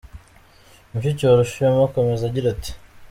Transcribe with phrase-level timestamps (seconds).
[0.91, 2.71] Mushiki wa Rushema akomeza agira ati: